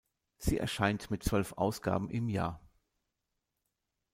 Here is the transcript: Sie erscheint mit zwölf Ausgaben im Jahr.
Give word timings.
Sie 0.39 0.57
erscheint 0.57 1.11
mit 1.11 1.21
zwölf 1.23 1.53
Ausgaben 1.57 2.09
im 2.09 2.27
Jahr. 2.27 2.59